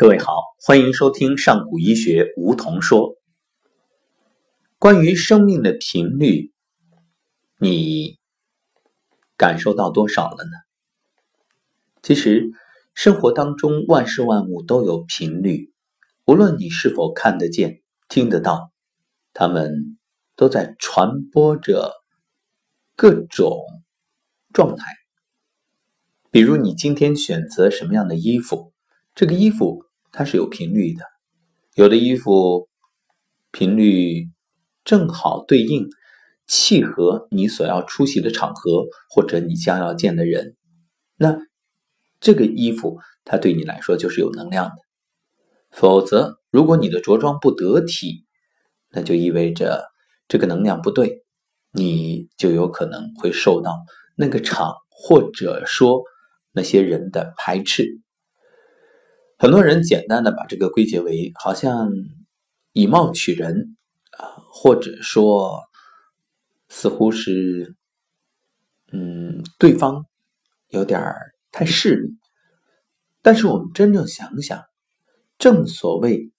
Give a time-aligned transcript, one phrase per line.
[0.00, 3.16] 各位好，欢迎收听上古医学梧桐说。
[4.78, 6.52] 关于生命的频率，
[7.58, 8.16] 你
[9.36, 10.52] 感受到多少了呢？
[12.00, 12.48] 其实，
[12.94, 15.72] 生活当中万事万物都有频率，
[16.26, 18.70] 无论你是否看得见、听得到，
[19.32, 19.98] 它们
[20.36, 21.92] 都在传播着
[22.94, 23.66] 各种
[24.52, 24.84] 状态。
[26.30, 28.72] 比如，你今天选择什么样的衣服？
[29.16, 29.84] 这个衣服
[30.18, 31.04] 它是有频率的，
[31.76, 32.68] 有的衣服
[33.52, 34.26] 频率
[34.82, 35.88] 正好对应，
[36.44, 40.56] 契合你所要出席的场合或者你将要见的人，
[41.16, 41.38] 那
[42.18, 44.74] 这个衣服它对你来说就是有能量的。
[45.70, 48.26] 否则，如果你的着装不得体，
[48.90, 49.84] 那就意味着
[50.26, 51.22] 这个能量不对，
[51.70, 53.84] 你就有可能会受到
[54.16, 56.02] 那个场或者说
[56.50, 58.00] 那些人的排斥。
[59.40, 61.92] 很多人简单的把这个归结为好像
[62.72, 63.76] 以貌取人
[64.18, 65.60] 啊，或者说
[66.68, 67.76] 似乎是
[68.90, 70.06] 嗯对方
[70.70, 71.00] 有点
[71.52, 72.18] 太势利。
[73.22, 74.64] 但是我们真正想想，
[75.38, 76.32] 正所谓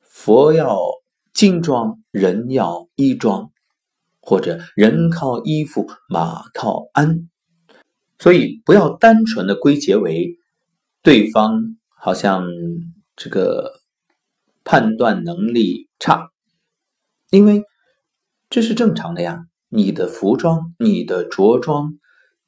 [0.00, 0.78] 佛要
[1.32, 3.50] 金装，人要衣装，
[4.20, 7.30] 或者人靠衣服，马靠鞍，
[8.18, 10.36] 所以不要单纯的归结为
[11.02, 11.78] 对方。
[12.02, 12.46] 好像
[13.14, 13.74] 这个
[14.64, 16.30] 判断能力差，
[17.30, 17.62] 因为
[18.48, 19.44] 这是正常的呀。
[19.68, 21.98] 你的服装、你的着装、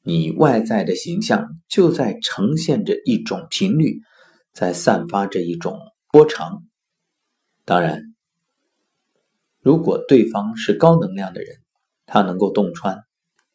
[0.01, 4.01] 你外在的形象，就在呈现着一种频率，
[4.51, 5.79] 在散发着一种
[6.11, 6.63] 波长。
[7.63, 8.01] 当然，
[9.61, 11.57] 如果对方是高能量的人，
[12.05, 13.03] 他能够洞穿，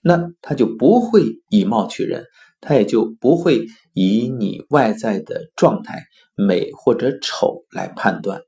[0.00, 2.24] 那他就不会以貌取人。
[2.61, 8.42] 他也就不会以你外在的状态美或者丑来判断，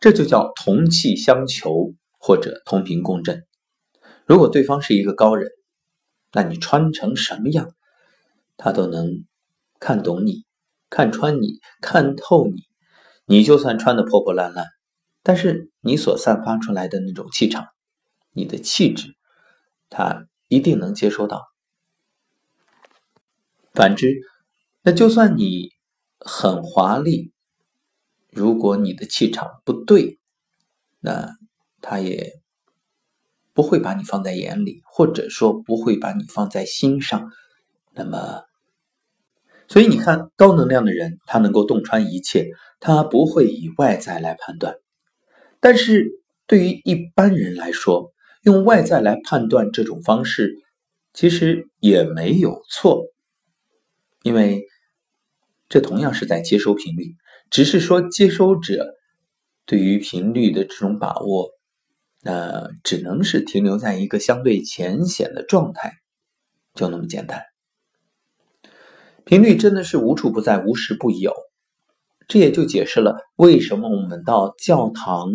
[0.00, 3.44] 这就叫同气相求或者同频共振。
[4.24, 5.50] 如果对方是一个高人，
[6.32, 7.70] 那你穿成什么样，
[8.56, 9.24] 他都能
[9.78, 10.44] 看懂你、
[10.90, 12.62] 看穿你、看透你。
[13.28, 14.66] 你就算穿的破破烂烂，
[15.24, 17.66] 但是你所散发出来的那种气场、
[18.30, 19.16] 你的气质，
[19.90, 21.42] 他一定能接收到。
[23.76, 24.16] 反之，
[24.82, 25.68] 那就算你
[26.18, 27.30] 很华丽，
[28.32, 30.18] 如果你的气场不对，
[30.98, 31.36] 那
[31.82, 32.32] 他也
[33.52, 37.30] 不会把你放在眼里，或者说不会把你放在心上。
[37.92, 38.42] 那么，
[39.68, 42.48] 所以你看，高能量的人，他能够洞穿一切，
[42.80, 44.76] 他不会以外在来判断。
[45.60, 48.12] 但是对于一般人来说，
[48.42, 50.54] 用外在来判断这种方式，
[51.12, 53.12] 其实也没有错。
[54.26, 54.66] 因为
[55.68, 57.14] 这同样是在接收频率，
[57.48, 58.96] 只是说接收者
[59.64, 61.50] 对于频率的这种把握，
[62.22, 65.92] 那只能是停留在一个相对浅显的状态，
[66.74, 67.40] 就那么简单。
[69.24, 71.32] 频率真的是无处不在、无时不有，
[72.26, 75.28] 这也就解释了为什么我们到教堂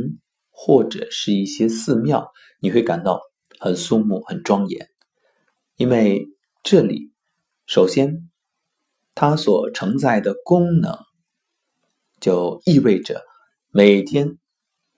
[0.49, 2.29] 或者是一些寺庙，
[2.59, 3.21] 你会感到
[3.57, 4.89] 很肃穆、很庄严，
[5.77, 6.27] 因为
[6.61, 7.13] 这里
[7.65, 8.27] 首先。
[9.13, 10.97] 它所承载的功能，
[12.19, 13.23] 就意味着
[13.69, 14.37] 每天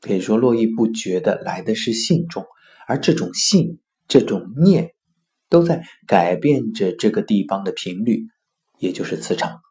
[0.01, 2.45] 可以说络绎不绝的来的是信众，
[2.87, 4.91] 而这种信、这种念，
[5.49, 8.27] 都在改变着这个地方的频率，
[8.77, 9.61] 也就是磁场。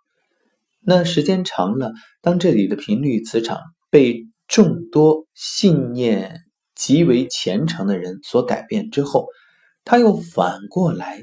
[0.80, 3.60] 那时间长了，当这里的频率磁场
[3.90, 6.40] 被众多信念
[6.74, 9.28] 极为虔诚的人所改变之后，
[9.84, 11.22] 它又反过来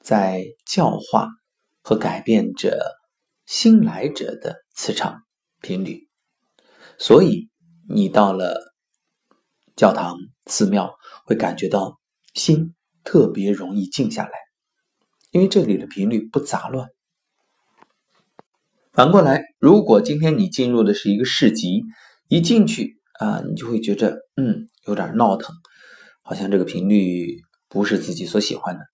[0.00, 1.28] 在教化。
[1.82, 3.00] 和改变着
[3.44, 5.22] 新来者的磁场
[5.60, 6.08] 频率，
[6.96, 7.50] 所以
[7.88, 8.72] 你到了
[9.74, 10.16] 教堂、
[10.46, 10.94] 寺庙，
[11.26, 11.98] 会感觉到
[12.34, 14.30] 心特别容易静下来，
[15.32, 16.88] 因为这里的频率不杂乱。
[18.92, 21.82] 反过来，如果今天你进入的是一个市集，
[22.28, 25.56] 一进去啊，你就会觉着嗯有点闹腾，
[26.22, 28.84] 好像这个频率不是自己所喜欢的。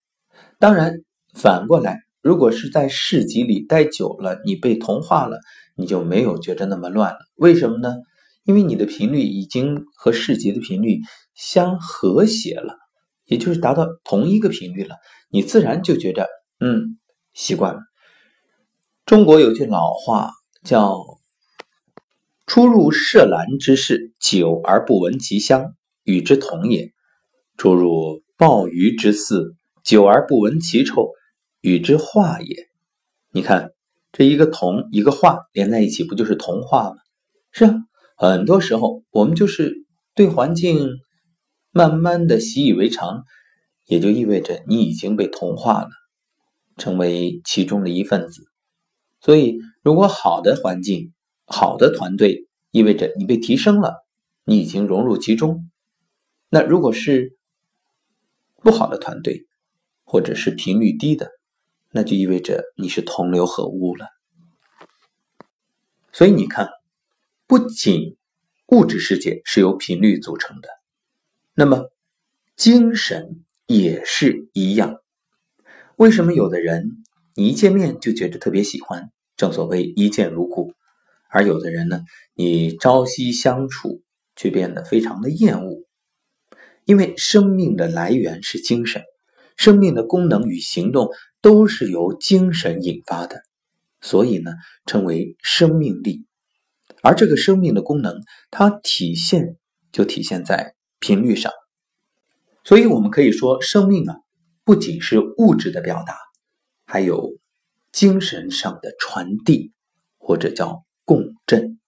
[0.58, 0.94] 当然，
[1.34, 2.07] 反过来。
[2.28, 5.38] 如果是在市集里待久了，你被同化了，
[5.74, 7.20] 你就没有觉着那么乱了。
[7.36, 7.94] 为什么呢？
[8.44, 10.98] 因为你的频率已经和市集的频率
[11.34, 12.76] 相和谐了，
[13.24, 14.96] 也就是达到同一个频率了，
[15.30, 16.26] 你自然就觉着
[16.60, 16.98] 嗯
[17.32, 17.80] 习惯了。
[19.06, 20.30] 中国有句老话
[20.62, 21.02] 叫
[22.46, 25.72] “初入麝兰之室，久而不闻其香，
[26.04, 26.90] 与之同也；
[27.56, 31.08] 初入鲍鱼之肆，久而不闻其臭。”
[31.60, 32.68] 与之化也，
[33.32, 33.72] 你看
[34.12, 36.96] 这一个同一个化连在一起，不就是同化吗？
[37.50, 37.82] 是啊，
[38.16, 39.84] 很多时候我们就是
[40.14, 40.88] 对环境
[41.70, 43.24] 慢慢的习以为常，
[43.86, 45.88] 也就意味着你已经被同化了，
[46.76, 48.42] 成为其中的一份子。
[49.20, 51.12] 所以，如果好的环境、
[51.44, 54.04] 好的团队，意味着你被提升了，
[54.44, 55.68] 你已经融入其中。
[56.50, 57.36] 那如果是
[58.62, 59.46] 不好的团队，
[60.04, 61.30] 或者是频率低的，
[61.90, 64.06] 那就意味着你是同流合污了。
[66.12, 66.68] 所以你看，
[67.46, 68.16] 不仅
[68.68, 70.68] 物质世界是由频率组成的，
[71.54, 71.90] 那么
[72.56, 74.96] 精神也是一样。
[75.96, 77.04] 为什么有的人
[77.34, 79.10] 你一见面就觉得特别喜欢？
[79.36, 80.72] 正所谓一见如故。
[81.30, 82.00] 而有的人呢，
[82.34, 84.02] 你朝夕相处
[84.34, 85.84] 却变得非常的厌恶，
[86.84, 89.02] 因为生命的来源是精神，
[89.56, 93.42] 生命的功能与行动都是由精神引发的，
[94.00, 94.52] 所以呢，
[94.86, 96.26] 称为生命力。
[97.02, 98.20] 而这个生命的功能，
[98.50, 99.56] 它体现
[99.92, 101.52] 就体现在频率上。
[102.64, 104.16] 所以我们可以说，生命啊，
[104.64, 106.16] 不仅是物质的表达，
[106.84, 107.38] 还有
[107.92, 109.72] 精神上的传递，
[110.18, 110.84] 或者叫。
[111.08, 111.78] 共振，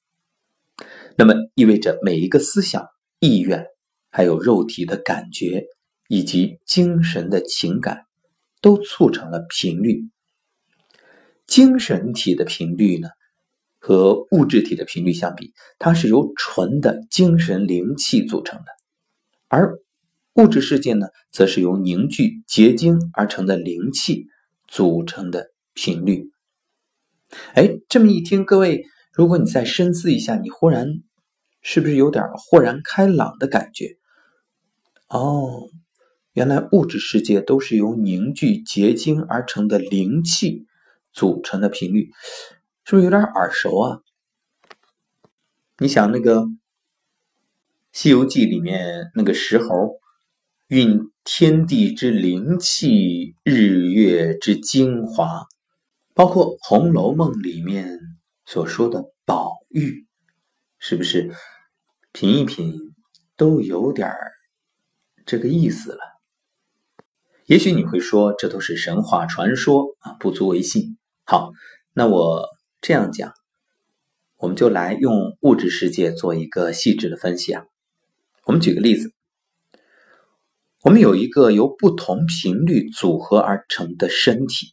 [1.15, 2.89] 那么意味着每一个思想、
[3.19, 3.67] 意愿，
[4.09, 5.67] 还有肉体的感觉，
[6.09, 8.07] 以及精神的情感，
[8.61, 10.09] 都促成了频率。
[11.47, 13.09] 精神体的频率呢，
[13.79, 18.67] 和物质体的频率相比，它是由纯的精神灵气组成的，
[19.49, 19.79] 而
[20.35, 24.27] 物质世界呢，则是由凝聚结晶而成的灵气
[24.69, 26.31] 组成的频率。
[27.55, 28.85] 哎，这么一听，各位。
[29.13, 30.87] 如果你再深思一下，你忽然
[31.63, 33.97] 是不是有点豁然开朗的感觉？
[35.09, 35.69] 哦，
[36.33, 40.67] 原来物质世界都是由凝聚结晶而成的灵气
[41.13, 42.11] 组成的频率，
[42.85, 44.01] 是不是有点耳熟啊？
[45.79, 46.43] 你想那个
[47.93, 50.01] 《西游记》里面那个石猴，
[50.69, 55.47] 运天地之灵气，日月之精华，
[56.15, 57.99] 包括《红楼梦》里面。
[58.47, 60.09] 所说的宝玉，
[60.81, 61.33] 是不是
[62.11, 62.97] 品一品
[63.37, 64.13] 都有点
[65.25, 66.10] 这个意思了？
[67.51, 70.97] 也许你会说，这都是神话传说啊，不足为信。
[71.25, 71.51] 好，
[71.93, 72.47] 那我
[72.81, 73.33] 这样讲，
[74.37, 77.65] 我们就来用物质世界做一个细致的分析啊。
[78.45, 79.13] 我们举个例子，
[80.85, 84.69] 我们有一个由不同频率组合而成的身体。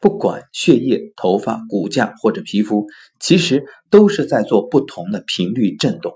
[0.00, 2.86] 不管血液、头发、骨架或者皮肤，
[3.20, 6.14] 其实都是在做不同的频率振动。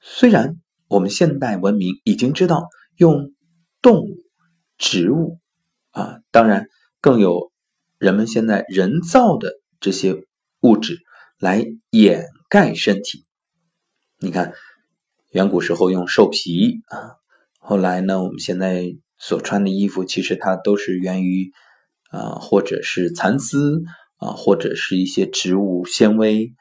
[0.00, 0.56] 虽然
[0.88, 3.34] 我们现代文明已经知道用
[3.82, 4.23] 动物、
[4.84, 5.38] 植物
[5.92, 6.68] 啊，当然
[7.00, 7.50] 更有
[7.96, 10.26] 人们现在人造的这些
[10.60, 10.98] 物质
[11.38, 13.24] 来掩盖身体。
[14.18, 14.52] 你看，
[15.30, 17.16] 远古时候用兽皮啊，
[17.58, 21.50] 后来呢，我们现在所穿的衣服，其实它都是源于。
[22.10, 23.82] 啊，或者是蚕丝
[24.18, 26.52] 啊，或者是一些植物纤维，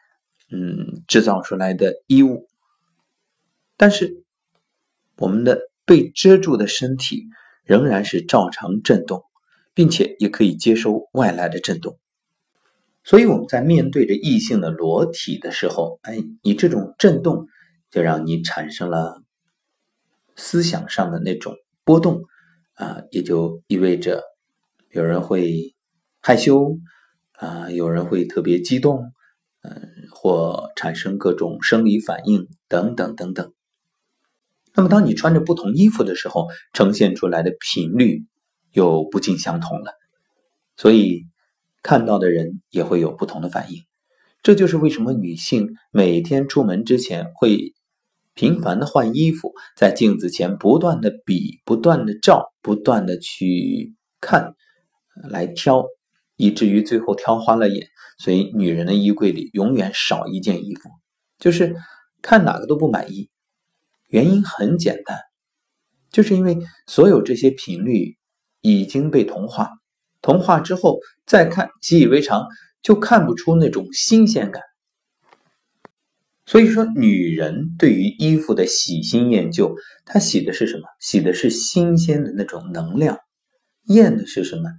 [0.52, 2.48] 嗯，制造出来的衣物。
[3.78, 4.24] 但是，
[5.16, 7.28] 我们的被遮住的身体
[7.64, 9.24] 仍然是照常震动，
[9.74, 11.98] 并且也可以接收外来的震动。
[13.04, 17.48] 所以，我们在面对着异性的裸体的时候，哎，你这种震动
[17.92, 19.22] 就让你产生了
[20.36, 22.24] 思想上的那种波动
[22.76, 24.24] 啊，也就意味着。
[24.90, 25.74] 有人会
[26.22, 26.78] 害羞
[27.32, 29.12] 啊，有人会特别激动，
[29.64, 33.54] 嗯，或产生各种生理反应等等等等。
[34.76, 38.26] 那么，当你穿着不同衣服的时候，呈现出来的频率
[38.72, 39.94] 又不尽相同了，
[40.76, 41.26] 所以
[41.82, 43.84] 看到的人也会有不同的反应。
[44.42, 47.74] 这就是为什么女性每天出门之前会
[48.34, 54.56] 频繁的换衣服，在镜子前不断的比、不断的照、不断的去看。
[55.30, 55.86] 来挑，
[56.38, 57.88] 以至于最后挑花了眼。
[58.18, 60.90] 所以女人的衣柜里永远少一件衣服，
[61.38, 61.76] 就是
[62.24, 63.30] 看哪个都不满意。
[64.14, 65.18] 原因很简单，
[66.12, 66.56] 就是因为
[66.86, 68.16] 所有这些频率
[68.62, 69.72] 已经被同化，
[70.22, 72.46] 同化之后再看习以为常，
[72.84, 74.62] 就看不出那种新鲜感。
[76.46, 80.84] 所以说，女人对于衣服的喜新厌旧，她喜的是什么？
[81.00, 83.18] 喜的是新鲜的那种能量，
[83.86, 84.70] 厌的是什么？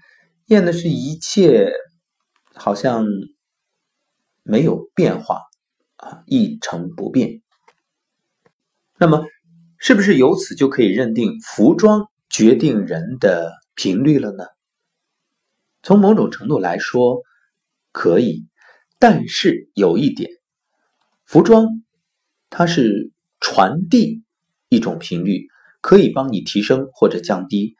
[0.47, 1.73] 厌的是一切
[2.55, 3.05] 好像
[4.45, 5.41] 没有变化
[5.97, 7.41] 啊，一成不变。
[8.98, 9.24] 那么，
[9.78, 14.44] 是不是由此就可以认定服装决定人的频率了呢？
[15.82, 17.22] 从某种程度来说，
[17.92, 18.46] 可以，
[18.98, 20.30] 但是有一点，
[21.26, 21.66] 服装
[22.50, 23.10] 它是
[23.40, 24.22] 传递
[24.68, 25.48] 一种频率，
[25.80, 27.76] 可以帮你提升或者降低，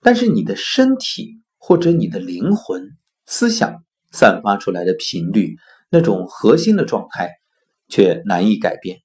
[0.00, 5.56] 但是你的身体或者你的灵魂、思想散发出来的频率，
[5.88, 7.30] 那种核心的状态
[7.88, 9.00] 却难以改变，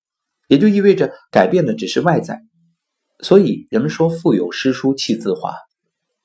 [0.48, 2.42] 也就意味着改变的只是外在。
[3.22, 5.56] 所以人们说“腹有诗书气自华”，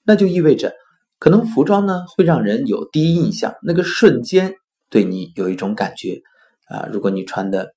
[0.05, 0.75] 那就意味着。
[1.19, 4.55] 可能服装呢会让人有第一印象，那个瞬间
[4.89, 6.23] 对你有一种感觉
[6.67, 6.89] 啊。
[6.91, 7.75] 如果你穿的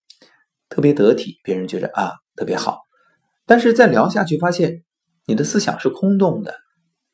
[0.70, 2.80] 特别得体，别人觉得啊特别好。
[3.46, 4.84] 但是再聊下去，发现
[5.26, 6.56] 你的思想是空洞的，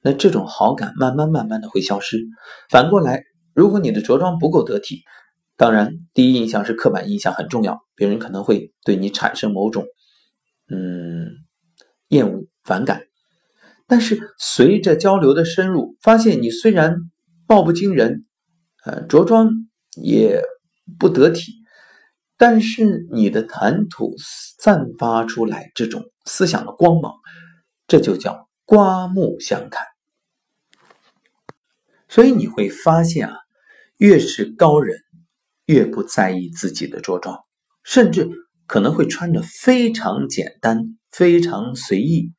[0.04, 2.20] 那这种好感慢慢慢慢的会消失。
[2.70, 3.24] 反过来，
[3.56, 5.02] 如果你的着装不够得体，
[5.60, 9.84] 当然第一印象是刻板印象很重要，别人可能会对你产生某种
[10.70, 11.28] 嗯
[12.08, 13.02] 厌恶反感。
[13.86, 16.96] 但是随着交流的深入，发现你虽然
[17.46, 18.26] 貌不惊人，
[18.86, 19.52] 呃，着装
[20.02, 20.42] 也
[20.98, 21.52] 不得体，
[22.38, 24.16] 但是你的谈吐
[24.62, 27.16] 散发出来这种思想的光芒，
[27.86, 29.86] 这就叫刮目相看。
[32.08, 33.36] 所以你会发现啊，
[33.98, 35.00] 越是高人，
[35.70, 37.46] 越不在意自己的着装，
[37.84, 38.28] 甚至
[38.66, 42.34] 可能会穿着非常简单、非常随意。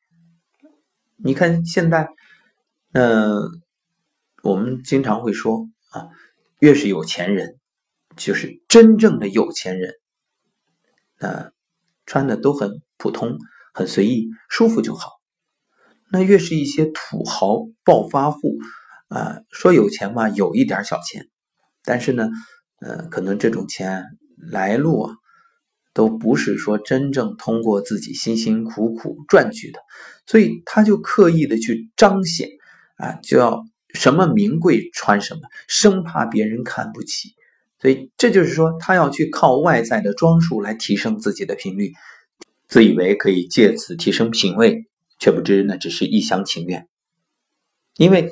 [1.15, 2.09] 你看现在，
[2.91, 3.39] 嗯，
[4.43, 6.09] 我们经常会说啊，
[6.59, 7.57] 越是有钱人，
[8.17, 9.93] 就是真正的有钱人，
[11.17, 11.53] 那
[12.05, 13.37] 穿的都很普通、
[13.73, 15.09] 很随意、舒服就好。
[16.11, 18.57] 那越是一些土豪暴发户
[19.07, 21.29] 啊，说有钱嘛，有一点小钱，
[21.85, 22.27] 但是呢，
[22.81, 24.03] 呃，可能这种钱
[24.37, 25.15] 来路啊。
[25.93, 29.79] 都不是说真正通过自己辛辛苦苦赚取的，
[30.25, 32.47] 所以他就刻意的去彰显，
[32.95, 37.33] 啊，就要什么名贵穿什么，生怕别人看不起，
[37.81, 41.91] 所以这就是说他要去靠外在的装束来提升自己的频率，
[42.69, 44.85] 自以为可以借此提升品味，
[45.19, 46.87] 却不知那只是一厢情愿，
[47.97, 48.29] 因为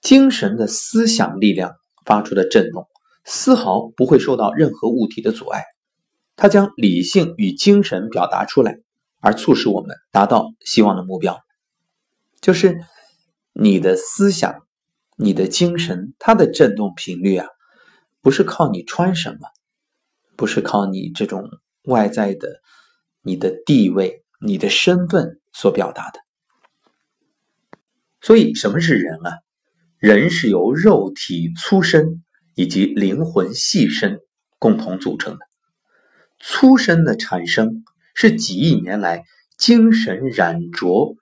[0.00, 2.88] 精神的思想力量发出的震动，
[3.24, 5.64] 丝毫不会受到任何物体的阻碍。
[6.36, 8.78] 它将理性与精神表达出来，
[9.20, 11.40] 而促使我们达到希望的目标。
[12.40, 12.80] 就是
[13.52, 14.66] 你的思想、
[15.16, 17.46] 你的精神，它的振动频率啊，
[18.20, 19.48] 不是靠你穿什么，
[20.36, 21.48] 不是靠你这种
[21.84, 22.48] 外在的、
[23.22, 26.18] 你的地位、你的身份所表达的。
[28.20, 29.38] 所以，什么是人啊？
[29.98, 32.23] 人是由肉体粗身
[32.54, 34.20] 以及灵魂细身
[34.58, 35.40] 共同组成的。
[36.38, 37.84] 粗身的产生
[38.14, 39.24] 是几亿年来
[39.56, 41.14] 精神染浊，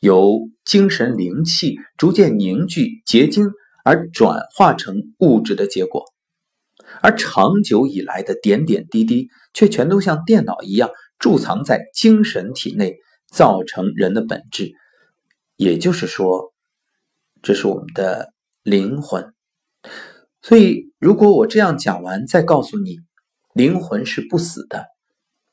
[0.00, 3.50] 由精神灵气逐渐凝聚结晶
[3.84, 6.04] 而转化成物质的结果，
[7.00, 12.96] 而长久以来的点点滴滴却全都像电脑一样贮藏在精神体内，
[13.30, 14.72] 造成人的本质。
[15.56, 16.52] 也就是说，
[17.42, 18.32] 这是我们的
[18.62, 19.32] 灵魂。
[20.48, 23.00] 所以，如果我这样讲完，再告诉你。
[23.52, 24.86] 灵魂是不死的，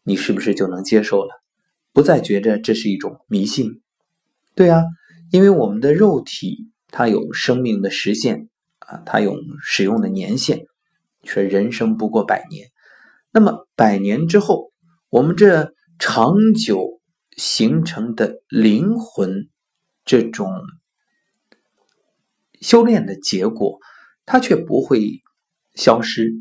[0.04, 1.44] 你是不是就能接受了？
[1.92, 3.82] 不再觉着这是一种迷信？
[4.56, 4.86] 对啊，
[5.32, 8.48] 因为我们的肉体它有生命的时限
[8.80, 10.64] 啊，它有使用的年限，
[11.26, 12.70] 说人生不过百年。
[13.34, 14.72] 那么百年之后，
[15.10, 17.02] 我们这长久
[17.36, 19.50] 形成的灵魂
[20.06, 20.50] 这种
[22.62, 23.80] 修炼的结果，
[24.26, 25.22] 它却不会
[25.76, 26.34] 消失。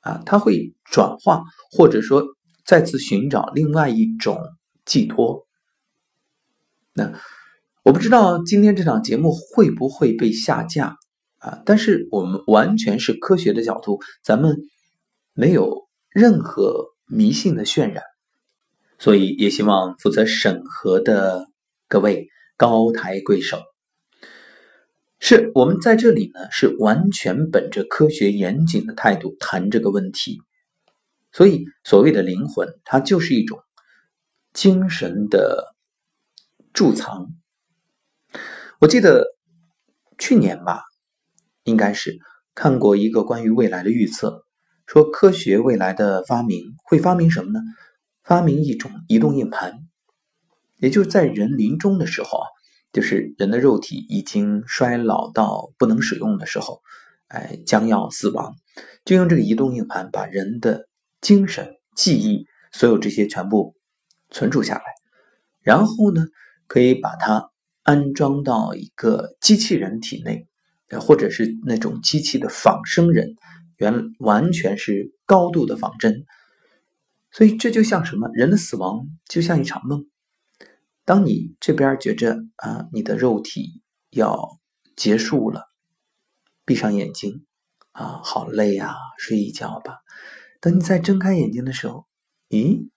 [0.00, 1.42] 啊，他会转化，
[1.72, 2.24] 或者说
[2.64, 4.40] 再次寻找另外一种
[4.86, 5.44] 寄托。
[6.94, 7.12] 那
[7.82, 10.96] 我不知道今天这场节目会不会被下架
[11.38, 11.60] 啊？
[11.66, 14.56] 但是我们完全是科学的角度，咱们
[15.34, 18.02] 没有任何迷信的渲染，
[18.98, 21.48] 所以也希望负责审核的
[21.88, 23.58] 各位高抬贵手。
[25.20, 30.40] 是我们在这里呢，是完全本着科学严谨的态度谈这个问题，
[31.32, 33.58] 所以所谓的灵魂，它就是一种
[34.52, 35.74] 精神的
[36.72, 37.28] 贮藏。
[38.80, 39.24] 我记得
[40.18, 40.84] 去年吧，
[41.64, 42.18] 应该是
[42.54, 44.44] 看过一个关于未来的预测，
[44.86, 47.58] 说科学未来的发明会发明什么呢？
[48.22, 49.80] 发明一种移动硬盘，
[50.76, 52.46] 也就是在人临终的时候啊。
[52.98, 56.82] 就是人的肉体已经衰老到不能使用的时候，
[57.28, 58.56] 哎，将要死亡，
[59.04, 60.88] 就用这个移动硬盘把人的
[61.20, 63.76] 精神、记忆，所有这些全部
[64.30, 64.82] 存储下来，
[65.62, 66.24] 然后呢，
[66.66, 67.52] 可以把它
[67.84, 70.48] 安装到一个机器人体内，
[71.00, 73.36] 或者是那种机器的仿生人，
[73.76, 76.24] 原完全是高度的仿真。
[77.30, 78.28] 所以这就像什么？
[78.32, 80.04] 人的死亡就像一场梦。
[81.08, 84.60] 当你这边觉着啊，你的肉体要
[84.94, 85.70] 结束了，
[86.66, 87.46] 闭上眼睛
[87.92, 90.00] 啊，好累啊，睡一觉吧。
[90.60, 92.04] 等你再睁开眼睛的时候，
[92.50, 92.90] 咦，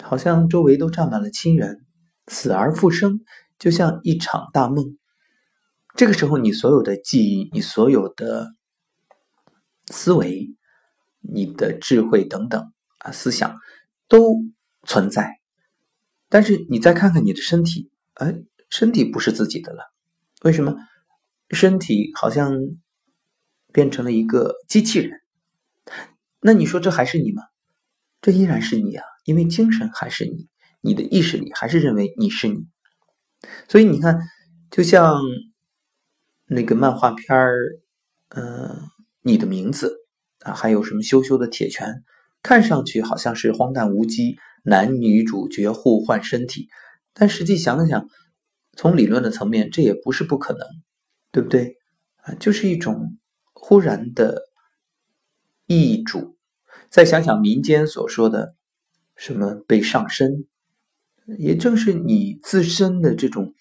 [0.00, 1.84] 好像周围都站满了亲人，
[2.28, 3.24] 死而复生，
[3.58, 4.96] 就像一场大梦。
[5.96, 8.54] 这个时候，你所有的记忆，你所有的
[9.90, 10.54] 思维，
[11.18, 13.58] 你的智慧等等啊，思想
[14.06, 14.36] 都
[14.86, 15.41] 存在。
[16.32, 18.34] 但是你再看看你的身体，哎，
[18.70, 19.92] 身体不是自己的了，
[20.40, 20.74] 为什么？
[21.50, 22.56] 身体好像
[23.70, 25.20] 变成了一个机器人。
[26.40, 27.42] 那你说这还是你吗？
[28.22, 30.48] 这依然是你啊，因为精神还是你，
[30.80, 32.66] 你的意识里还是认为你是你。
[33.68, 34.18] 所以你看，
[34.70, 35.20] 就像
[36.46, 37.58] 那个漫画片儿，
[38.30, 38.88] 嗯，
[39.20, 39.98] 你的名字
[40.40, 42.02] 啊，还有什么羞羞的铁拳，
[42.42, 46.68] 看上去好像是荒诞无稽，男女主角互换身体，
[47.12, 48.08] 但实际想想，
[48.76, 50.66] 从理论的层面，这也不是不可能，
[51.30, 51.76] 对不对？
[52.16, 53.18] 啊，就是一种
[53.52, 54.42] 忽然的。
[55.68, 56.36] 易主，
[56.90, 58.56] 再想想民间所说的
[59.16, 60.44] 什么被上身，
[61.38, 63.54] 也正是你自身的这种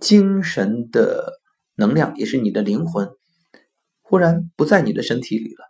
[0.00, 1.40] 精神的
[1.76, 3.10] 能量，也是你的灵魂，
[4.00, 5.66] 忽然不在你的身体里了，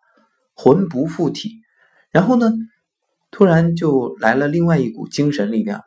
[0.55, 1.61] 魂不附体，
[2.11, 2.51] 然后呢，
[3.35, 5.81] 突然就来了另外一股精神力量，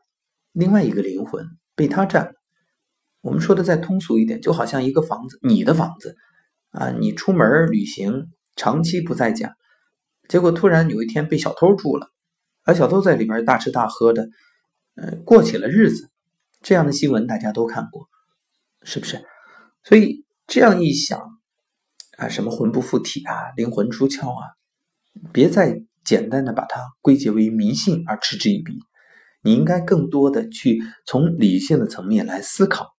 [0.51, 2.34] 另外一个灵魂被他占了。
[3.22, 6.18] 我们说的再通俗一点，就好像一个房子，你的房子
[6.72, 8.27] 啊，你出门旅行。
[8.60, 9.54] 长期不在家，
[10.27, 12.08] 结果突然有一天被小偷住了，
[12.63, 14.27] 而小偷在里边大吃大喝的，
[14.96, 16.10] 呃，过起了日子。
[16.63, 18.08] 这样的新闻大家都看过，
[18.82, 19.24] 是不是？
[19.84, 21.22] 所以这样一想
[22.18, 24.48] 啊，什么魂不附体啊，灵魂出窍啊，
[25.32, 28.80] 别再简单的把它归结为迷信而嗤之以鼻。
[29.43, 32.96] 你应该更多的去从理性的层面来思考。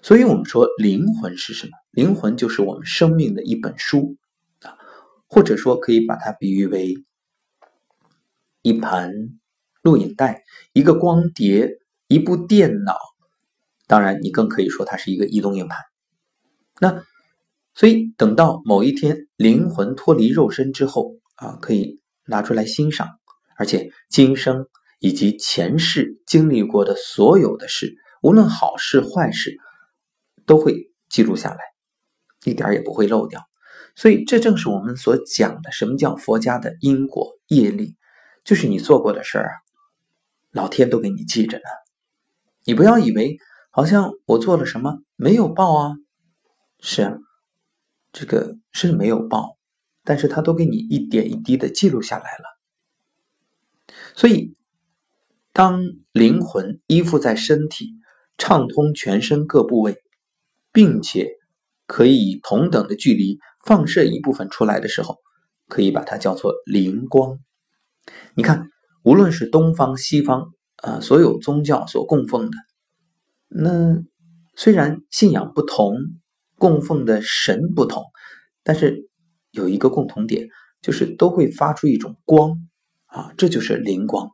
[0.00, 1.72] 所以我们说，灵魂是什么？
[1.90, 4.16] 灵魂就是我们生命的一本书
[4.62, 4.78] 啊。
[5.28, 6.94] 或者说，可以把它比喻为
[8.62, 9.12] 一盘
[9.82, 10.42] 录影带、
[10.72, 12.96] 一个光碟、一部电脑。
[13.86, 15.78] 当然，你更可以说它是一个移动硬盘。
[16.80, 17.04] 那
[17.74, 23.08] 所以，等到某一天灵魂脱离肉身之后啊，可以拿出来欣赏，
[23.56, 24.66] 而且今生
[25.00, 29.56] 以及前世经历过的所有的事，无论好事坏事，
[30.46, 31.58] 都会记录下来，
[32.44, 33.42] 一点也不会漏掉。
[33.96, 37.96] 所以，这正是我们所讲的，什么叫佛家的因果业力？
[38.44, 39.54] 就是你做过的事儿啊，
[40.52, 41.64] 老天都给你记着呢。
[42.64, 43.38] 你不要以为
[43.70, 45.94] 好像我做了什么没有报啊，
[46.80, 47.18] 是啊，
[48.12, 49.56] 这个是没有报，
[50.04, 52.44] 但是他都给你一点一滴的记录下来了。
[54.14, 54.56] 所以，
[55.52, 57.94] 当灵魂依附在身体，
[58.38, 59.96] 畅通全身各部位，
[60.72, 61.28] 并且
[61.86, 63.38] 可以以同等的距离。
[63.64, 65.18] 放射一部分出来的时候，
[65.68, 67.38] 可以把它叫做灵光。
[68.34, 68.68] 你看，
[69.04, 72.56] 无论是东方西方啊，所有宗教所供奉的，
[73.48, 74.02] 那
[74.56, 75.96] 虽然信仰不同，
[76.56, 78.02] 供奉的神不同，
[78.64, 79.08] 但是
[79.52, 80.48] 有一个共同点，
[80.80, 82.68] 就是都会发出一种光
[83.06, 84.30] 啊，这就是灵光。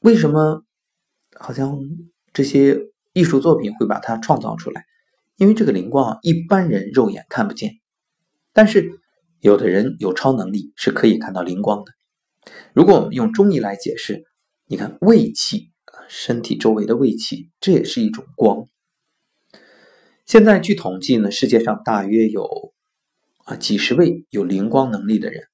[0.00, 0.64] 为什么
[1.38, 1.78] 好像
[2.32, 2.76] 这些
[3.12, 4.84] 艺术作品会把它创造出来？
[5.36, 7.78] 因为这个灵光啊，一般人肉眼看不见。
[8.52, 9.00] 但是，
[9.40, 11.92] 有的人有超能力，是可以看到灵光的。
[12.74, 14.24] 如果我们用中医来解释，
[14.66, 15.70] 你看胃气
[16.08, 18.66] 身体周围的胃气，这也是一种光。
[20.26, 22.72] 现在据统计呢，世界上大约有
[23.44, 25.44] 啊几十位有灵光能力的人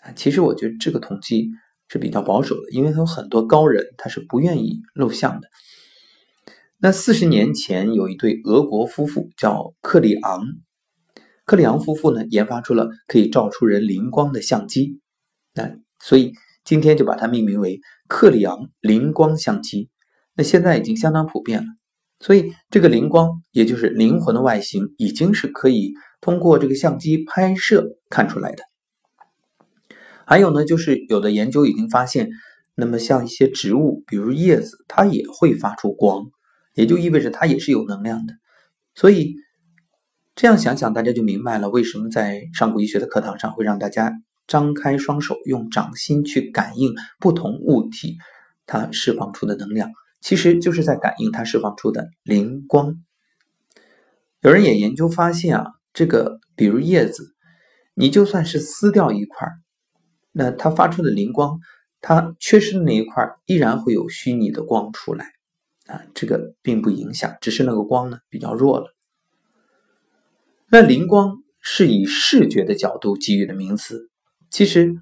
[0.00, 0.12] 啊。
[0.12, 1.50] 其实我觉得这个统计
[1.88, 5.48] 是比较保守的，因为有很多高人他是不愿意露相的。
[6.78, 10.42] 那四十年前有一对俄国夫妇叫克里昂。
[11.44, 15.00] 克里昂夫妇呢，研发出了可以照出人灵光的相机，
[15.52, 16.32] 那所以
[16.64, 19.90] 今天就把它命名为克里昂灵光相机。
[20.36, 21.66] 那现在已经相当普遍了，
[22.20, 28.62] 所以这个灵光，也就是灵魂的外形，已经是可以通过这个相机拍摄看出来的。
[30.24, 32.30] 还有呢，就是有的研究已经发现，
[32.76, 36.26] 那么像一些植物，比如叶子，它也会发出光，
[36.74, 38.34] 也就意味着它也是有能量的，
[38.94, 39.34] 所以。
[40.36, 44.10] 这样想想，大家就明白了为什么在上古医学的课堂上会让大家
[44.46, 48.16] 张开双手，用掌心去感应不同物体
[48.64, 52.96] 它释放出的能量，其实就是在感应它释放出的灵光。
[54.40, 57.34] 有人也研究发现啊，这个比如叶子，
[57.94, 59.48] 你就算是撕掉一块
[60.32, 61.58] 那它发出的灵光，
[62.00, 65.26] 它缺失的那一块依然会有虚拟的光出来
[65.86, 68.86] 啊，这个并不影响，只是那个光呢比较弱了。
[70.70, 74.08] 那灵光是以视觉的角度给予的名词，
[74.50, 74.94] 其实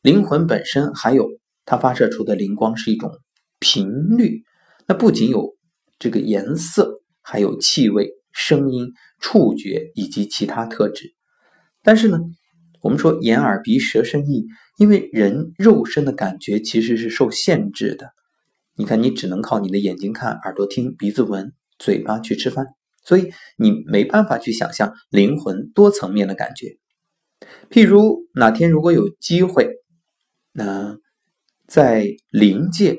[0.00, 1.28] 灵魂本身还有
[1.64, 3.12] 它发射出的灵光是一种
[3.60, 4.42] 频率，
[4.86, 5.56] 那不仅有
[5.98, 11.14] 这个颜色，还有气味、声音、触觉以及其他特质。
[11.82, 12.18] 但是呢，
[12.80, 14.46] 我们说眼耳鼻舌身意，
[14.78, 18.10] 因为人肉身的感觉其实是受限制的。
[18.74, 22.66] 你看，你只能靠你的眼睛看、耳朵听、鼻子闻、嘴巴去吃饭。
[23.04, 26.78] 所以你没办法去想象灵魂多层面的感觉。
[27.68, 29.68] 譬如哪天如果有机会，
[30.52, 30.96] 那
[31.66, 32.96] 在灵界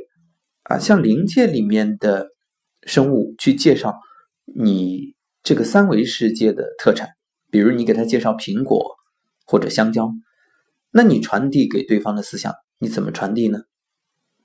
[0.64, 2.30] 啊，像灵界里面的
[2.84, 4.00] 生物去介绍
[4.46, 7.10] 你这个三维世界的特产，
[7.52, 8.96] 比如你给他介绍苹果
[9.46, 10.12] 或者香蕉，
[10.92, 13.60] 那你传递给对方的思想，你怎么传递呢？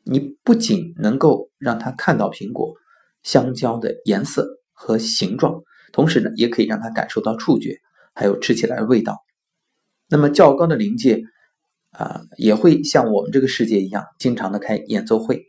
[0.04, 2.74] 你不仅能够让他看到苹果、
[3.22, 4.56] 香蕉的颜色。
[4.80, 5.60] 和形状，
[5.92, 7.80] 同时呢，也可以让他感受到触觉，
[8.14, 9.16] 还有吃起来的味道。
[10.08, 11.24] 那么较高的灵界
[11.90, 15.47] 啊，也会像我们这个世界一样，经常的开演奏会。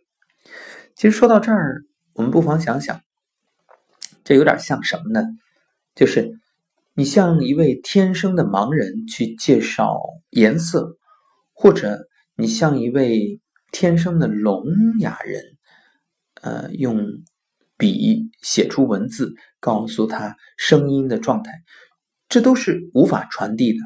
[0.99, 2.99] 其实说到这儿，我们不妨想想，
[4.25, 5.23] 这有点像什么呢？
[5.95, 6.38] 就是
[6.93, 9.97] 你向一位天生的盲人去介绍
[10.29, 10.97] 颜色，
[11.53, 13.39] 或者你向一位
[13.71, 14.65] 天生的聋
[14.99, 15.41] 哑人，
[16.41, 17.07] 呃，用。
[17.77, 21.63] 笔写出文字，告诉他声音的状态，
[22.27, 23.79] 这都是无法传递的，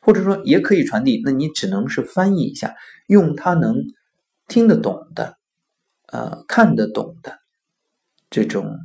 [0.00, 2.76] 或者说也可以传递，那你只能是翻译一下，
[3.08, 3.74] 用他能
[4.46, 5.38] 听得懂的，
[6.12, 7.38] 呃，看得懂的
[8.30, 8.78] 这种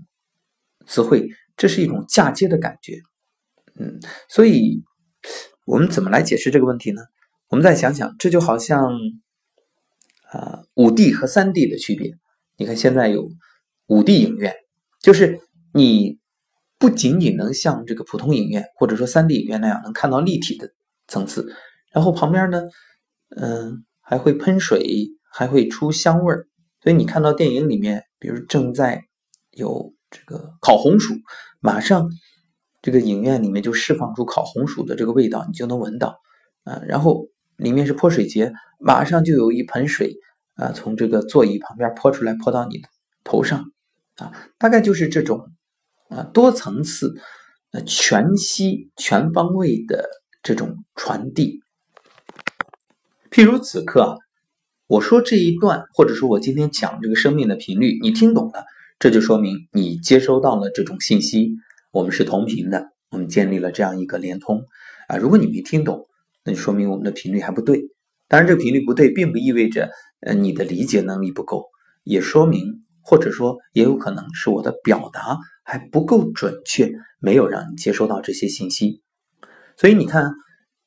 [0.86, 3.00] 词汇，这是一种嫁接的感觉，
[3.76, 4.84] 嗯，所以
[5.66, 7.02] 我们怎么来解释这个问题呢？
[7.50, 8.92] 我们再想想，这就好像
[10.32, 12.14] 啊，五 D 和三 D 的区别，
[12.58, 13.30] 你看现在有。
[13.88, 14.56] 五 D 影院
[15.02, 15.42] 就是
[15.74, 16.18] 你
[16.78, 20.72] 不仅仅能像这个普通影院或者说三 D 影院那样能看到立体的
[21.10, 21.54] 层次，
[21.92, 22.62] 然后旁边呢，
[23.36, 26.48] 嗯，还会喷水，还会出香味儿，
[26.82, 29.06] 所以你看到电影里面，比如正在
[29.52, 31.14] 有这个烤红薯，
[31.60, 32.10] 马上
[32.82, 36.20] 这个影院里面就释放出烤红薯的这个味道，你就能闻到
[36.64, 36.82] 啊。
[36.88, 40.16] 然后里面是泼水节，马上就有一盆水
[40.56, 42.90] 啊从这个座椅旁边泼出来，泼到你的
[43.24, 43.72] 头上。
[44.18, 45.52] 啊，大概就是这种
[46.10, 47.16] 啊多层次、
[47.72, 50.10] 呃全息、全方位的
[50.44, 51.62] 这种传递。
[53.32, 54.18] 譬如此刻啊，
[54.92, 58.66] 我说这一段，或者说我今天讲这个生命的频率，你听懂了，
[59.00, 61.54] 这就说明你接收到了这种信息，
[61.94, 64.66] 我们是同频的，我们建立了这样一个连通
[65.08, 65.16] 啊。
[65.16, 66.10] 如果你没听懂，
[66.44, 67.84] 那就说明我们的频率还不对。
[68.28, 71.68] 当然，这个频率不对，并不意味着呃你的理解能力不够，
[72.04, 72.84] 也说明。
[73.02, 79.02] 或者说，也有可能是我的表达还不够准确，没有让你接收到这些信息。
[79.78, 80.34] 所以你看，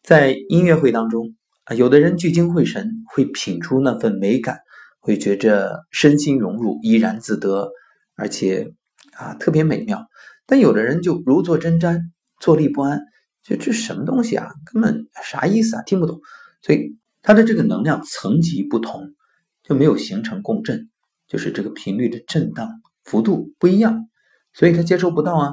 [0.02, 1.34] 在音乐会当中
[1.64, 4.61] 啊，有的人聚精会神，会品出那份美感，
[5.00, 7.70] 会觉着身心融入，怡然自得，
[8.16, 8.72] 而且
[9.12, 10.07] 啊特别美妙。
[10.46, 12.00] 但有的人就如坐针毡，
[12.38, 13.00] 坐立不安，
[13.42, 16.20] 就这什么东西啊，根本啥意思啊，听不懂。
[16.61, 19.14] 所以他的这个能量层级不同，
[19.62, 20.90] 就没有形成共振。
[21.27, 22.68] 就是这个频率的震荡
[23.03, 24.09] 幅度不一样，
[24.53, 25.53] 所以他接收不到啊，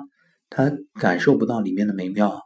[0.50, 0.70] 他
[1.00, 2.40] 感受不到里面的美妙啊，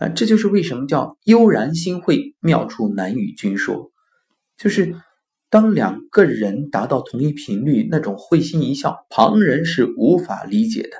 [0.00, 3.92] 啊，这就是为什么叫悠然心会，妙处难与君说。
[4.56, 4.96] 就是
[5.48, 10.90] 当两个人达到同一频率，那种会心一笑，旁人是无法理解的。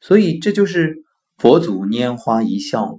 [0.00, 1.04] 所以这就是
[1.36, 2.98] 佛祖拈花一笑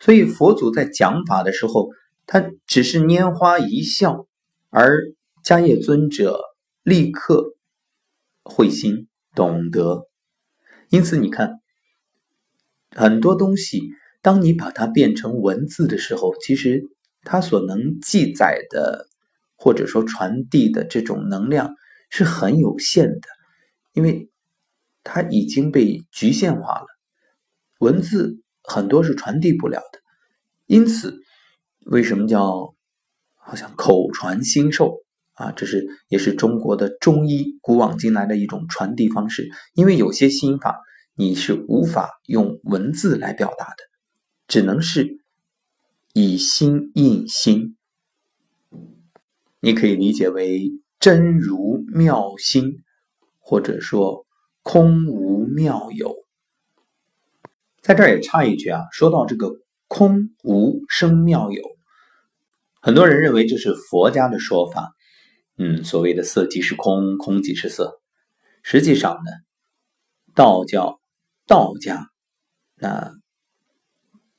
[0.00, 1.90] 所以佛祖在讲法的时候，
[2.26, 4.26] 他只是拈花一笑，
[4.70, 5.14] 而。
[5.42, 6.38] 迦叶尊者
[6.82, 7.54] 立刻
[8.42, 10.06] 会心懂得，
[10.90, 11.62] 因此你看，
[12.96, 13.90] 很多东西，
[14.22, 16.82] 当你把它变成文字的时候，其实
[17.22, 19.06] 它所能记载的
[19.56, 21.74] 或者说传递的这种能量
[22.08, 23.28] 是很有限的，
[23.92, 24.30] 因为
[25.04, 26.86] 它已经被局限化了。
[27.78, 30.00] 文字很多是传递不了的，
[30.66, 31.20] 因此
[31.86, 32.74] 为什么叫
[33.36, 34.98] 好像口传心授？
[35.32, 40.82] 啊，这是也是中国的中医古往今来的一种传递方式，因为有些心法
[41.20, 43.84] 你是无法用文字来表达的，
[44.48, 45.18] 只能是
[46.14, 47.76] 以心印心。
[49.60, 52.82] 你可以理解为真如妙心，
[53.38, 54.24] 或者说
[54.62, 56.14] 空无妙有，
[57.82, 59.52] 在这儿也插一句啊，说到这个
[59.88, 61.62] 空无生妙有，
[62.80, 64.94] 很多人认为这是佛家的说法，
[65.58, 68.00] 嗯，所谓的色即是空，空即是色。
[68.62, 69.30] 实际上呢，
[70.34, 70.99] 道教、
[71.50, 72.06] 道家
[72.76, 73.10] 那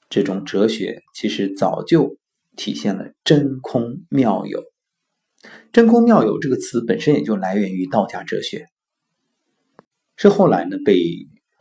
[0.10, 2.16] 这种哲学其实早就
[2.56, 4.64] 体现了真空妙有。
[5.74, 8.66] 真空妙有这个词本身也就来源于道家哲学，
[10.16, 11.04] 是后来呢被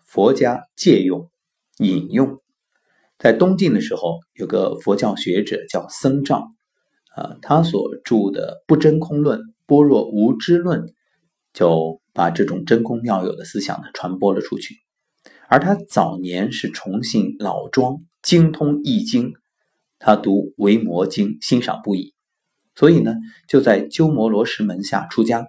[0.07, 1.29] 佛家借用
[1.79, 2.41] 引用。
[3.19, 6.47] 在东晋的时候，有个佛教学者叫僧肇，
[7.17, 10.83] 啊，他所著的《不真空论》《般若无知论》，
[11.53, 14.77] 就把这种真空妙有的思想呢传播了出去。
[15.51, 19.33] 而他早年是崇信老庄，精通易经，
[19.99, 22.15] 他读《维摩经》，欣赏不已。
[22.77, 23.17] 所以呢，
[23.49, 25.49] 就在鸠摩罗什门下出家，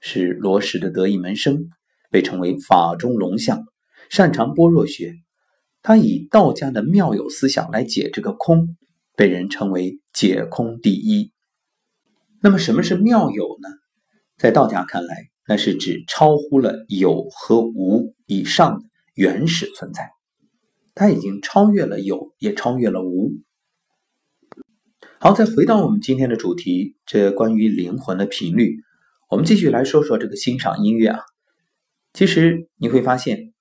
[0.00, 1.68] 是罗什的得意门生，
[2.10, 3.64] 被称为法中龙象，
[4.10, 5.14] 擅长般若学。
[5.80, 8.76] 他以道家的妙有思想来解这个空，
[9.14, 11.30] 被人称为解空第一。
[12.42, 13.68] 那么，什么是妙有呢？
[14.38, 18.84] 在道家看来，那是指超乎了有和无以上的
[19.16, 20.10] 原始存在，
[20.94, 23.32] 它已经超越了有，也超越了无。
[25.18, 28.76] 好，再回到我们今天的主题，这关于灵魂的频率，
[29.30, 31.20] 我们继续来说说这个欣赏音乐啊。
[32.12, 33.54] 其实你会发现，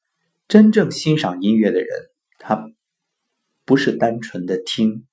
[0.49, 1.87] 真正欣赏音乐的人，
[2.37, 2.67] 他
[3.63, 5.05] 不是单纯的听，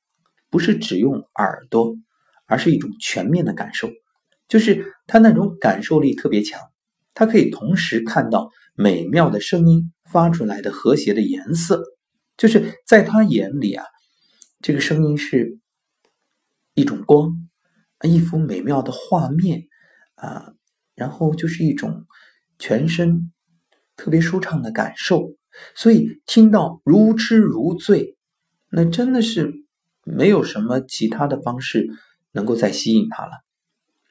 [0.51, 1.97] 不是只用耳朵，
[2.47, 3.89] 而是一种全面的感受，
[4.49, 6.61] 就是他那种感受力特别强，
[7.15, 11.83] 他可以同时看到美妙的声音发出来的和谐的颜色，
[12.37, 13.85] 就是在他眼里啊，
[14.61, 15.59] 这个声音是。
[16.75, 17.51] 一种光，
[18.03, 19.65] 一幅美妙的画面
[20.15, 20.55] 啊，
[20.95, 22.07] 然后就是一种
[22.59, 23.31] 全身
[23.95, 25.35] 特别舒畅的感受，
[25.75, 28.17] 所以听到如痴如醉，
[28.71, 29.53] 那真的是
[30.03, 31.87] 没有什么其他的方式
[32.33, 33.33] 能够再吸引他了。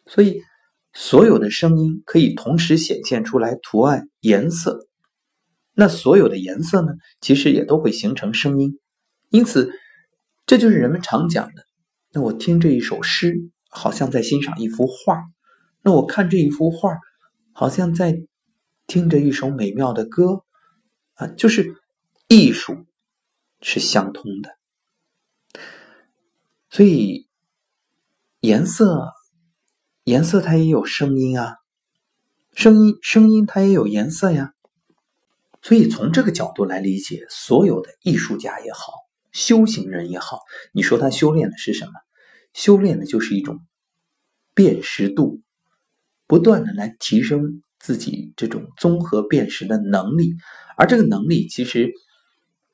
[0.05, 0.39] 所以
[0.93, 4.87] 所有的声音可以同时显现出来图案颜色，
[5.73, 8.79] 那所有的颜色呢，其实也都会形成声音，
[9.29, 9.71] 因此
[10.45, 11.65] 这就是人们常讲的。
[12.11, 13.35] 那我听这一首诗，
[13.69, 15.15] 好像在欣赏一幅画；
[15.81, 16.97] 那我看这一幅画，
[17.53, 18.15] 好像在
[18.87, 20.43] 听着一首美妙的歌。
[21.15, 21.75] 啊，就是
[22.27, 22.87] 艺术
[23.61, 24.57] 是相通的，
[26.69, 27.27] 所以
[28.39, 29.11] 颜色，
[30.03, 31.57] 颜色它也有声音啊，
[32.55, 34.53] 声音，声音它也有颜色呀。
[35.61, 38.93] 所以从这个角度来理解，所有的艺术家也好。
[39.31, 40.39] 修行人也好，
[40.73, 41.91] 你说他修炼的是什么？
[42.53, 43.61] 修炼的就是一种
[44.53, 45.41] 辨识度，
[46.27, 50.33] 不断的来提升自己这种综合辨识的能力。
[50.75, 51.93] 而这个能力，其实，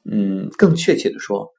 [0.03, 1.53] 嗯，更确切的说，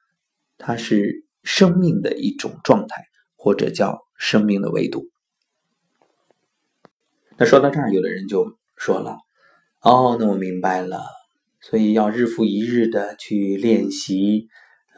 [0.57, 3.05] 它是生命的一种状态，
[3.37, 5.07] 或者叫生命的维度。
[7.37, 9.15] 那说到这儿，有的人就说了
[9.79, 11.05] ：“哦，那我明白了，
[11.61, 14.47] 所以要日复一日的去练习。”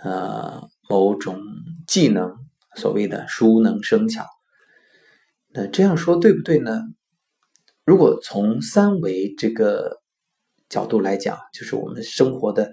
[0.03, 1.39] 呃，某种
[1.85, 2.35] 技能，
[2.75, 4.25] 所谓的熟能生巧。
[5.49, 6.81] 那这样说对不对呢？
[7.85, 10.01] 如果从三维这个
[10.69, 12.71] 角度来讲，就是我们生活的，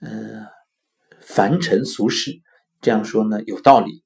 [0.00, 0.44] 嗯，
[1.22, 2.32] 凡尘俗世，
[2.82, 4.04] 这样说呢有道理。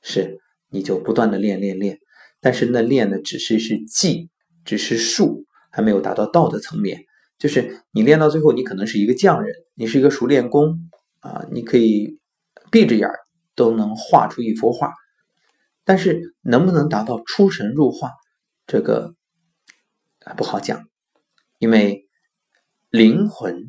[0.00, 1.98] 是，你就不断的练练练，
[2.40, 4.30] 但是那练的只是是技，
[4.64, 7.04] 只是术，还没有达到道的层面。
[7.40, 10.88] 就是你练到最后，你可能是一个匠人，你是一个熟练工。
[11.22, 12.18] 啊，你可以
[12.70, 13.06] 闭着眼
[13.54, 14.94] 都能画出一幅画，
[15.84, 18.12] 但是能不能达到出神入化，
[18.66, 19.14] 这个
[20.24, 20.88] 啊不好讲，
[21.58, 22.08] 因为
[22.88, 23.68] 灵魂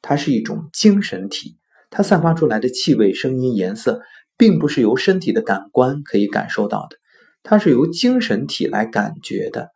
[0.00, 1.58] 它是一种精神体，
[1.90, 4.00] 它散发出来的气味、声音、颜色，
[4.36, 6.98] 并不是由身体的感官可以感受到的，
[7.42, 9.72] 它是由精神体来感觉的。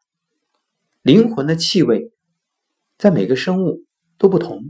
[1.03, 2.13] 灵魂的气味
[2.99, 3.85] 在每个生物
[4.19, 4.63] 都不同。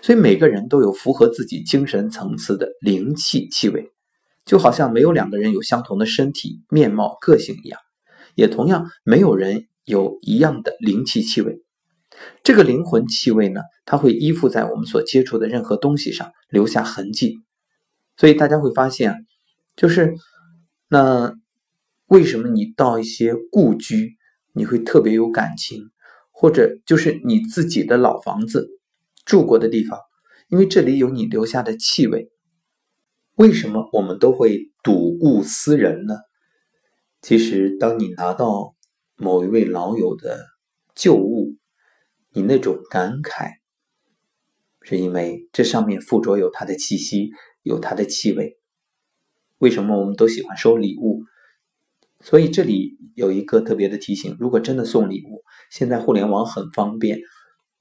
[0.00, 3.90] 所以每个人都有符合自己精神层次的灵气气味，
[4.46, 7.78] 就好像没有两个人有相同的身体面貌个性一样，
[8.34, 11.60] 也同样没有人有一样的灵气气味。
[12.42, 17.40] 这个灵魂气味呢，它会依附在我们所接触的任何东西上，留下痕迹。
[18.16, 19.26] 所以大家会发现，
[19.76, 20.14] 就是
[20.88, 21.34] 那
[22.06, 24.16] 为什么你到一些故居，
[24.54, 25.90] 你会特别有感情，
[26.34, 28.68] 或者就是你自己的老房子。
[29.24, 29.98] 住过的地方，
[30.48, 32.30] 因为这里有你留下的气味。
[33.36, 36.14] 为什么我们都会睹物思人呢？
[37.22, 38.74] 其实，当你拿到
[39.16, 40.38] 某一位老友的
[40.94, 41.56] 旧物，
[42.34, 43.52] 你那种感慨
[44.82, 47.30] 是因为这上面附着有它的气息，
[47.62, 48.58] 有它的气味。
[49.56, 51.22] 为什么我们都喜欢收礼物？
[52.24, 57.20] 所以这里有一个特别的提醒：如果真的送礼物，现在互联网很方便，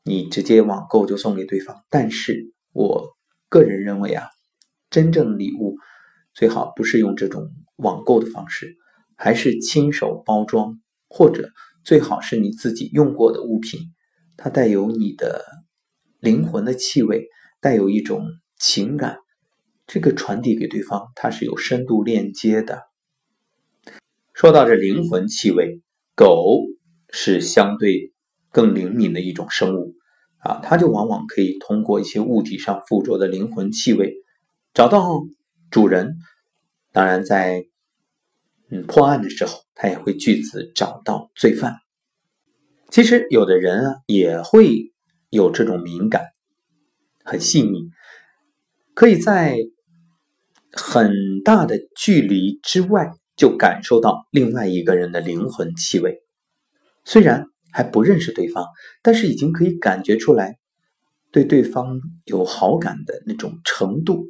[0.03, 1.77] 你直接网购就送给对方。
[1.89, 3.15] 但是我
[3.47, 4.27] 个人认为啊，
[4.89, 5.77] 真正礼物
[6.33, 8.75] 最好不是用这种网购的方式，
[9.15, 10.77] 还是亲手包装，
[11.07, 11.49] 或者
[11.85, 13.79] 最好是你自己用过的物品，
[14.35, 15.41] 它带有你的
[16.19, 17.27] 灵魂的气味，
[17.61, 18.27] 带有一种
[18.59, 19.19] 情感。
[19.87, 22.81] 这个传递给对方，它是有深度链接的。
[24.33, 25.81] 说到这灵魂气味，
[26.15, 26.65] 狗
[27.09, 28.11] 是相对
[28.51, 29.93] 更灵敏的一种生物
[30.39, 34.15] 啊，它就往往可以通过一些物体上附着的灵魂气味
[34.73, 35.23] 找到
[35.69, 36.15] 主人。
[36.91, 37.65] 当然，在
[38.69, 41.75] 嗯破案的时候，它也会据此找到罪犯。
[42.89, 44.91] 其实有的人啊也会
[45.29, 46.25] 有这种敏感，
[47.23, 47.89] 很细腻，
[48.93, 49.57] 可以在。
[50.75, 56.23] 很大的距离之外，就感受到另外一个人的灵魂气味。
[57.03, 58.65] 虽然还不认识对方，
[59.01, 60.57] 但是已经可以感觉出来
[61.31, 64.25] 对对方有好感的那种程度。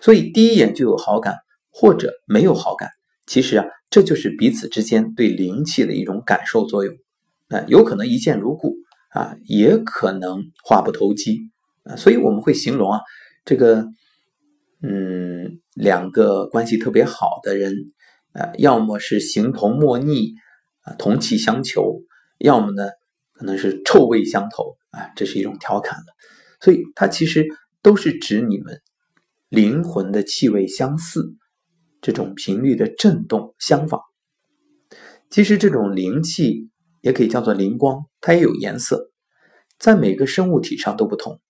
[0.00, 1.36] 所以第一眼就有好感，
[1.70, 2.90] 或者没有好感，
[3.26, 6.94] 其实啊，这就是彼此之间对灵气的一种感受作用。
[7.48, 8.74] 啊，有可能一见如故
[9.10, 11.50] 啊，也可能话不投机
[11.84, 11.96] 啊。
[11.96, 13.00] 所以我们会形容啊，
[13.44, 13.86] 这个。
[14.86, 17.72] 嗯，两个关系特别好的人，
[18.34, 20.34] 呃，要么是形同陌逆
[20.82, 22.02] 啊，同气相求；
[22.38, 22.90] 要么呢，
[23.32, 26.04] 可能是臭味相投啊，这是一种调侃了。
[26.60, 27.46] 所以它其实
[27.80, 28.80] 都是指你们
[29.48, 31.36] 灵魂的气味相似，
[32.00, 34.00] 这种频率的震动相仿。
[35.30, 36.70] 其实这种灵气
[37.00, 39.10] 也可以叫做灵光，它也有颜色，
[39.78, 41.40] 在每个生物体上都不同，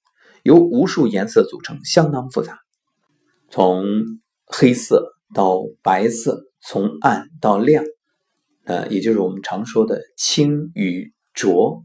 [0.43, 2.59] 由无数颜色组成，相当复杂。
[3.51, 3.85] 从
[4.47, 7.85] 黑色到白色，从暗到亮，
[8.65, 11.85] 呃，也就是我们常说的清与浊。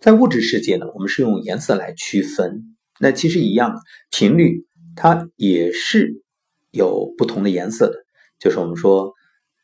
[0.00, 2.76] 在物质世界呢，我们是用颜色来区分。
[3.00, 3.74] 那其实一样，
[4.10, 6.22] 频率它也是
[6.70, 7.96] 有不同的颜色的。
[8.38, 9.12] 就是我们说，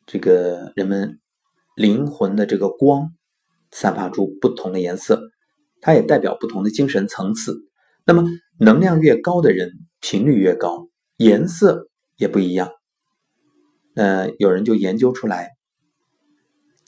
[0.05, 1.19] 这个人们
[1.75, 3.09] 灵魂的这个光
[3.71, 5.21] 散发出不同的颜色，
[5.81, 7.55] 它也代表不同的精神层次。
[8.05, 8.25] 那么
[8.59, 9.71] 能量越高的人。
[10.01, 10.87] 频率越高，
[11.17, 12.71] 颜色也不一样。
[13.99, 15.49] 呃有人就研究出来，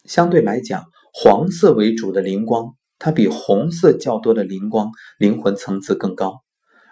[0.06, 6.42] 相对来讲，黄色为主的灵光，它比红色较多的灵光灵魂层次更高，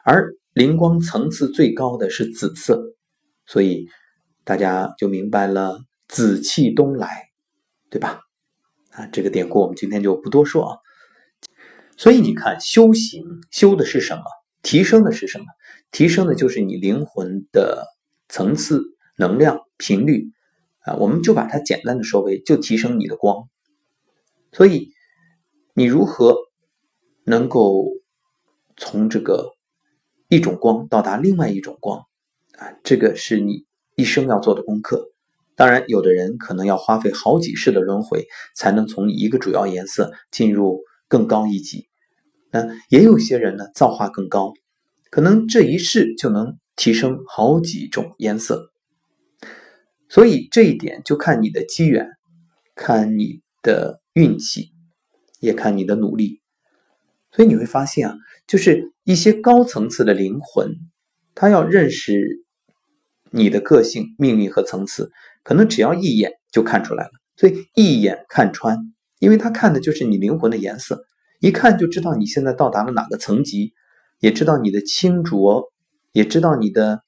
[0.04, 2.84] 而灵光层次最高的是紫色。
[3.46, 3.88] 所以
[4.44, 5.80] 大家就明白了
[6.10, 7.30] “紫气东来”，
[7.90, 8.20] 对吧？
[8.92, 10.78] 啊，这个典故我们今天就不多说啊。
[11.96, 14.24] 所以你看，修行修的是什么？
[14.64, 15.46] 提升的是什么？
[15.92, 17.88] 提升的就是你灵魂的
[18.28, 18.84] 层次、
[19.20, 20.32] 能量、频率
[20.80, 20.96] 啊！
[20.96, 23.50] 我们就把它简单的说为，就提升你的光。
[24.54, 24.94] 所以，
[25.74, 26.38] 你如何
[27.26, 27.86] 能够
[28.78, 29.52] 从这个
[30.30, 32.06] 一种光到达另外一种光
[32.58, 32.72] 啊？
[32.82, 35.12] 这个是你一生要做的功课。
[35.58, 40.80] 当然，有的人可能要花费好几世的轮回，才能从一个主要颜色进入
[41.10, 41.90] 更高一级。
[42.52, 44.54] 那也有些人呢，造化更高，
[45.12, 48.69] 可能这一世就能提升好几种颜色。
[50.10, 52.10] 所以这一点就看你的机缘，
[52.76, 54.72] 看你的运气，
[55.40, 56.42] 也看你的努力。
[57.32, 58.18] 所以你会发现啊，
[58.48, 60.76] 就是一些高层次的灵魂，
[61.36, 62.44] 他要认识
[63.30, 65.12] 你的个性、命运和层次，
[65.44, 67.12] 可能只要一眼就看出来了。
[67.38, 68.78] 所以一眼看穿，
[69.20, 71.06] 因为他看的就是你灵魂的颜色。
[71.40, 73.74] 一看就知道你现在到达了哪个层级，
[74.20, 75.72] 也知道你的清浊，
[76.12, 77.04] 也知道你的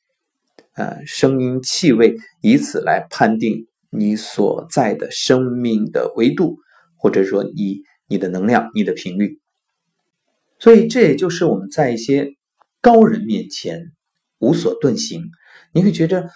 [0.76, 6.58] 呃声音气味，以此来判定你所在的生命的维度，
[6.96, 9.40] 或者说你你的能量、你的频率。
[10.60, 12.36] 所以这也就是我们在一些
[12.82, 13.92] 高人面前
[14.40, 15.24] 无所遁形，
[15.74, 16.30] 你会觉着，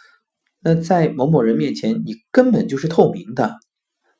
[0.61, 3.55] 那在某某人面前，你根本就是透明的，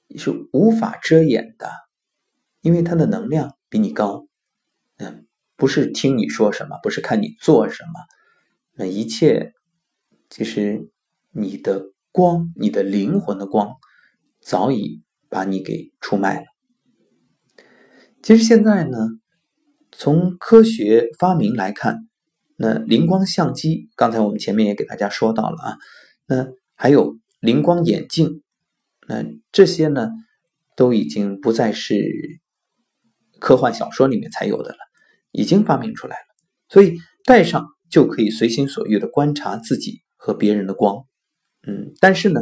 [0.08, 1.70] 你是无法遮掩的，
[2.62, 3.56] 因为他的能量。
[3.68, 4.26] 比你高，
[5.00, 5.26] 嗯，
[5.58, 8.00] 不是听你说什么，不是看你做什么，
[8.76, 9.52] 那一切
[10.36, 10.90] 其实
[11.32, 13.76] 你的光，你的灵魂的光，
[14.42, 16.46] 早已把你给出卖了。
[18.22, 18.98] 其实现在呢，
[19.94, 22.10] 从科学发明来看，
[22.58, 25.78] 那灵光相机，刚才我们前面也给大家说到了啊，
[26.26, 28.44] 那还有灵光眼镜，
[29.08, 29.24] 那
[29.54, 30.10] 这些呢，
[30.76, 32.42] 都已经不再是。
[33.38, 34.78] 科幻小说里面才有的了，
[35.32, 36.26] 已经发明出来了，
[36.70, 41.06] 所以戴上就可以随心所欲的观察自己和别人的光。
[41.68, 42.42] 嗯，但是呢，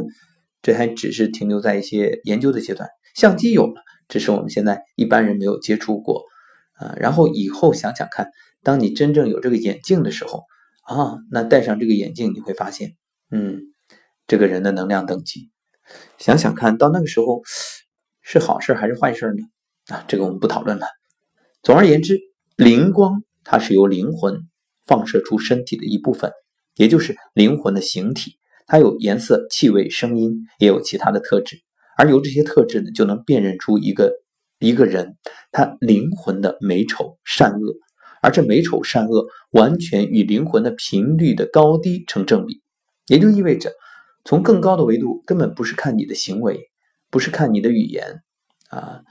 [0.62, 2.88] 这还只是停留在一些研究的阶段。
[3.14, 6.24] 相机有了，只是我们现在一般人没有接触过
[6.78, 6.94] 啊。
[6.96, 8.30] 然后以后想想看，
[8.62, 10.44] 当你真正有这个眼镜的时候
[10.84, 12.96] 啊，那戴上这个眼镜，你会发现，
[13.30, 13.60] 嗯，
[14.26, 15.50] 这个人的能量等级，
[16.16, 17.42] 想想看到那个时候
[18.22, 19.94] 是好事还是坏事呢？
[19.94, 20.86] 啊，这个我们不讨论了。
[21.62, 22.18] 总而言之，
[22.56, 24.48] 灵光它是由灵魂
[24.86, 26.32] 放射出身体的一部分，
[26.76, 31.60] 也就是灵魂的形体，它有颜色、气味、声音，也有其他的特质。
[31.96, 34.12] 而由这些特质呢，就能辨认出一个
[34.58, 35.16] 一个人
[35.52, 37.76] 他灵魂的美丑善恶，
[38.20, 42.62] 而这美丑善恶完全与灵魂的频率的高低成正比，
[43.06, 43.72] 也就意味着，
[44.24, 46.70] 从更高的维度根本不是看你的行为，
[47.10, 48.22] 不是看你的语言，
[48.70, 49.02] 啊，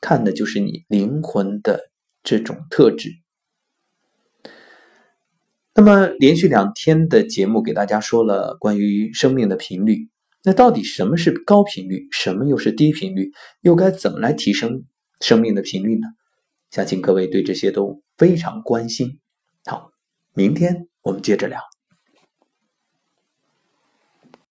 [0.00, 1.90] 看的就是你灵魂的
[2.22, 3.19] 这种特质。
[5.74, 10.08] 那么连续两天的节目给大家说了关于生命的频率。
[10.42, 13.30] 那到底什么是高频率，什么又是低频率？
[13.60, 14.84] 又该怎么来提升
[15.20, 16.06] 生命的频率呢？
[16.70, 19.18] 相信各位对这些都非常关心。
[19.64, 19.90] 好，
[20.34, 21.60] 明天我们接着聊。